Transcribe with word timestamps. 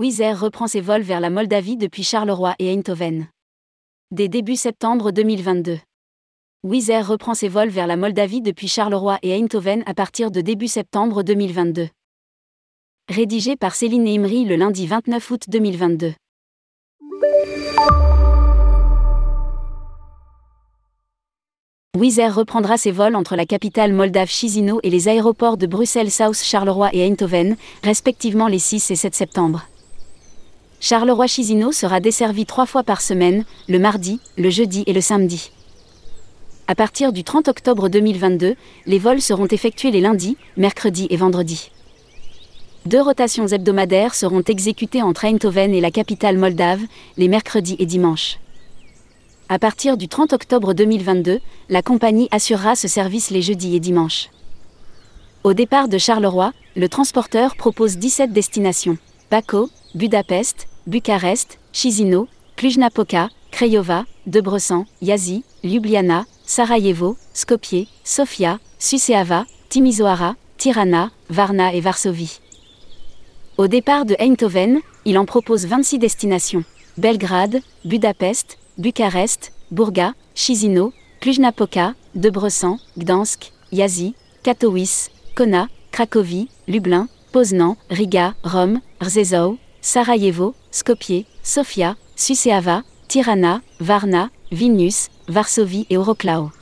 Wizz 0.00 0.22
Air 0.22 0.40
reprend 0.40 0.66
ses 0.66 0.80
vols 0.80 1.02
vers 1.02 1.20
la 1.20 1.28
Moldavie 1.28 1.76
depuis 1.76 2.04
Charleroi 2.04 2.54
et 2.58 2.72
Eindhoven. 2.72 3.28
Dès 4.10 4.28
début 4.28 4.56
septembre 4.56 5.10
2022. 5.10 5.78
Wizz 6.62 6.88
Air 6.88 7.06
reprend 7.06 7.34
ses 7.34 7.48
vols 7.48 7.68
vers 7.68 7.86
la 7.86 7.98
Moldavie 7.98 8.40
depuis 8.40 8.66
Charleroi 8.66 9.18
et 9.20 9.38
Eindhoven 9.38 9.82
à 9.84 9.92
partir 9.92 10.30
de 10.30 10.40
début 10.40 10.68
septembre 10.68 11.22
2022. 11.22 11.88
Rédigé 13.10 13.56
par 13.56 13.74
Céline 13.74 14.08
Imri 14.08 14.46
le 14.46 14.56
lundi 14.56 14.86
29 14.86 15.30
août 15.32 15.42
2022. 15.48 16.14
Wizz 21.98 22.20
Air 22.20 22.34
reprendra 22.34 22.78
ses 22.78 22.90
vols 22.90 23.16
entre 23.16 23.36
la 23.36 23.44
capitale 23.44 23.92
moldave 23.92 24.30
Chisinau 24.30 24.80
et 24.82 24.88
les 24.88 25.08
aéroports 25.08 25.58
de 25.58 25.66
Bruxelles 25.66 26.10
South, 26.10 26.38
Charleroi 26.38 26.88
et 26.94 27.06
Eindhoven, 27.06 27.58
respectivement 27.82 28.48
les 28.48 28.58
6 28.58 28.92
et 28.92 28.96
7 28.96 29.14
septembre. 29.14 29.66
Charleroi-Chisinau 30.80 31.72
sera 31.72 32.00
desservi 32.00 32.46
trois 32.46 32.64
fois 32.64 32.82
par 32.82 33.02
semaine, 33.02 33.44
le 33.68 33.78
mardi, 33.78 34.18
le 34.38 34.48
jeudi 34.48 34.82
et 34.86 34.94
le 34.94 35.02
samedi. 35.02 35.52
À 36.68 36.74
partir 36.74 37.12
du 37.12 37.22
30 37.22 37.48
octobre 37.48 37.90
2022, 37.90 38.56
les 38.86 38.98
vols 38.98 39.20
seront 39.20 39.46
effectués 39.46 39.90
les 39.90 40.00
lundis, 40.00 40.38
mercredis 40.56 41.06
et 41.10 41.18
vendredis. 41.18 41.70
Deux 42.86 43.02
rotations 43.02 43.46
hebdomadaires 43.46 44.14
seront 44.14 44.40
exécutées 44.40 45.02
entre 45.02 45.26
Eindhoven 45.26 45.74
et 45.74 45.82
la 45.82 45.90
capitale 45.90 46.38
moldave, 46.38 46.80
les 47.18 47.28
mercredis 47.28 47.76
et 47.78 47.84
dimanches. 47.84 48.38
À 49.50 49.58
partir 49.58 49.98
du 49.98 50.08
30 50.08 50.32
octobre 50.32 50.72
2022, 50.72 51.40
la 51.68 51.82
compagnie 51.82 52.28
assurera 52.30 52.74
ce 52.74 52.88
service 52.88 53.28
les 53.28 53.42
jeudis 53.42 53.76
et 53.76 53.80
dimanches. 53.80 54.30
Au 55.44 55.52
départ 55.52 55.88
de 55.88 55.98
Charleroi, 55.98 56.54
le 56.74 56.88
transporteur 56.88 57.54
propose 57.56 57.98
17 57.98 58.32
destinations. 58.32 58.96
Baco, 59.30 59.68
Budapest, 59.94 60.68
Bucarest, 60.86 61.58
Chisinau, 61.72 62.28
Cluj-Napoca, 62.56 63.28
Craiova, 63.50 64.04
Debrecen, 64.26 64.86
Yazi, 65.02 65.44
Ljubljana, 65.62 66.26
Sarajevo, 66.46 67.16
Skopje, 67.34 67.86
Sofia, 68.04 68.58
Suceava, 68.78 69.46
Timisoara, 69.68 70.36
Tirana, 70.58 71.10
Varna 71.28 71.74
et 71.74 71.80
Varsovie. 71.80 72.40
Au 73.58 73.66
départ 73.66 74.04
de 74.04 74.16
Eindhoven, 74.18 74.80
il 75.04 75.18
en 75.18 75.26
propose 75.26 75.66
26 75.66 75.98
destinations. 75.98 76.64
Belgrade, 76.96 77.60
Budapest, 77.84 78.58
Bucarest, 78.78 79.52
Bourga, 79.70 80.14
Chisinau, 80.34 80.92
Cluj-Napoca, 81.20 81.94
Debrecen, 82.14 82.78
Gdansk, 82.98 83.52
Yazi, 83.72 84.14
Katowice, 84.42 85.10
Kona, 85.34 85.68
Cracovie, 85.92 86.48
Lublin, 86.66 87.06
Poznan, 87.32 87.76
Riga, 87.90 88.34
Rome, 88.42 88.80
Rzeszów, 89.00 89.56
Sarajevo, 89.82 90.54
Skopje, 90.70 91.24
Sofia, 91.42 91.96
Suceava, 92.16 92.82
Tirana, 93.08 93.62
Varna, 93.80 94.30
Vilnius, 94.52 95.08
Varsovie 95.28 95.86
et 95.90 95.96
Oroclao. 95.96 96.52